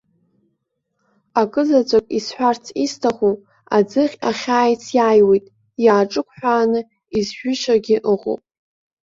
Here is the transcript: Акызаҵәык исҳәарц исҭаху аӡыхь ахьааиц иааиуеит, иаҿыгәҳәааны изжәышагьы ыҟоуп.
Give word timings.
Акызаҵәык 1.41 2.05
исҳәарц 2.17 2.65
исҭаху 2.83 3.33
аӡыхь 3.77 4.15
ахьааиц 4.29 4.83
иааиуеит, 4.95 5.45
иаҿыгәҳәааны 5.83 6.79
изжәышагьы 7.17 7.97
ыҟоуп. 8.13 8.41